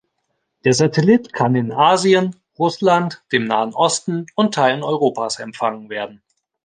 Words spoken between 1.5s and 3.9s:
in Asien, Russland, dem Nahen